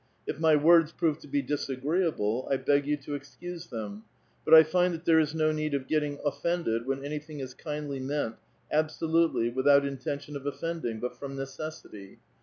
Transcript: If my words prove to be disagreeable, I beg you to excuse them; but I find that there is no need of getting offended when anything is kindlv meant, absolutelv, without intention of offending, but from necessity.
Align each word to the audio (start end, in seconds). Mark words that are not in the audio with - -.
If 0.25 0.39
my 0.39 0.55
words 0.55 0.91
prove 0.91 1.19
to 1.19 1.27
be 1.27 1.43
disagreeable, 1.43 2.47
I 2.51 2.57
beg 2.57 2.87
you 2.87 2.97
to 2.97 3.13
excuse 3.13 3.67
them; 3.67 4.03
but 4.43 4.51
I 4.51 4.63
find 4.63 4.95
that 4.95 5.05
there 5.05 5.19
is 5.19 5.35
no 5.35 5.51
need 5.51 5.75
of 5.75 5.85
getting 5.85 6.17
offended 6.25 6.87
when 6.87 7.05
anything 7.05 7.39
is 7.39 7.53
kindlv 7.53 8.01
meant, 8.01 8.37
absolutelv, 8.73 9.53
without 9.53 9.85
intention 9.85 10.35
of 10.35 10.47
offending, 10.47 10.99
but 10.99 11.19
from 11.19 11.35
necessity. 11.35 12.17